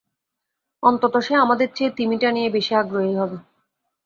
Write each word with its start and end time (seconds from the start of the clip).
অন্তত 0.83 1.13
সে 1.19 1.33
আমাদের 1.35 1.67
চেয়ে 1.75 1.95
তিমিটা 1.97 2.29
নিয়ে 2.31 2.49
বেশি 2.49 2.73
আগ্রহী 2.75 3.13
হবে। 3.15 3.37